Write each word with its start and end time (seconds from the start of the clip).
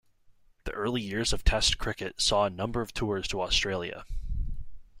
The 0.63 0.71
early 0.71 0.99
years 1.03 1.31
of 1.31 1.43
Test 1.43 1.77
cricket 1.77 2.19
saw 2.19 2.45
a 2.45 2.49
number 2.49 2.81
of 2.81 2.91
tours 2.91 3.27
to 3.27 3.41
Australia. 3.43 4.03